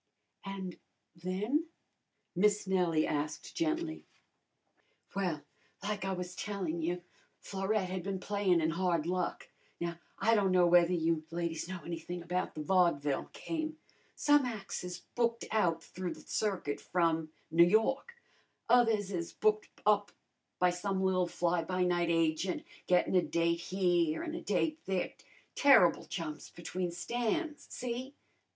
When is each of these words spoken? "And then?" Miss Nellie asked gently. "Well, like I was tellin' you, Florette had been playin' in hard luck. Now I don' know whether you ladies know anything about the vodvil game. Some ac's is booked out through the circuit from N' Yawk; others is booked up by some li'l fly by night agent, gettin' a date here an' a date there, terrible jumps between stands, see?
"And 0.43 0.79
then?" 1.15 1.67
Miss 2.35 2.65
Nellie 2.65 3.05
asked 3.05 3.55
gently. 3.55 4.03
"Well, 5.15 5.41
like 5.83 6.03
I 6.05 6.11
was 6.13 6.33
tellin' 6.35 6.81
you, 6.81 7.03
Florette 7.37 7.87
had 7.91 8.01
been 8.01 8.19
playin' 8.19 8.61
in 8.61 8.71
hard 8.71 9.05
luck. 9.05 9.49
Now 9.79 9.99
I 10.17 10.33
don' 10.33 10.51
know 10.51 10.65
whether 10.65 10.91
you 10.91 11.23
ladies 11.29 11.67
know 11.69 11.81
anything 11.85 12.23
about 12.23 12.55
the 12.55 12.63
vodvil 12.63 13.29
game. 13.31 13.77
Some 14.15 14.47
ac's 14.47 14.83
is 14.83 14.99
booked 15.13 15.45
out 15.51 15.83
through 15.83 16.15
the 16.15 16.21
circuit 16.21 16.81
from 16.81 17.29
N' 17.51 17.69
Yawk; 17.69 18.15
others 18.67 19.11
is 19.11 19.33
booked 19.33 19.69
up 19.85 20.11
by 20.57 20.71
some 20.71 21.03
li'l 21.03 21.27
fly 21.27 21.63
by 21.63 21.83
night 21.83 22.09
agent, 22.09 22.65
gettin' 22.87 23.13
a 23.13 23.21
date 23.21 23.59
here 23.61 24.23
an' 24.23 24.33
a 24.33 24.41
date 24.41 24.79
there, 24.87 25.13
terrible 25.53 26.05
jumps 26.05 26.49
between 26.49 26.89
stands, 26.89 27.65
see? 27.69 28.15